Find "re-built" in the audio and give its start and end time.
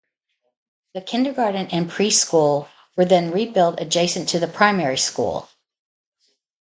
3.29-3.79